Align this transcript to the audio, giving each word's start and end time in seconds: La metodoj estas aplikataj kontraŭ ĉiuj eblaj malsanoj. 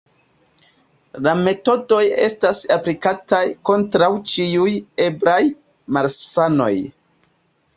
La 1.25 1.33
metodoj 1.41 1.99
estas 2.27 2.61
aplikataj 2.77 3.43
kontraŭ 3.71 4.09
ĉiuj 4.33 4.73
eblaj 5.09 5.39
malsanoj. 5.99 6.75